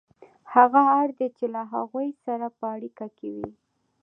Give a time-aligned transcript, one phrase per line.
[0.53, 3.49] هغه اړ دی چې له هغوی سره په اړیکه کې وي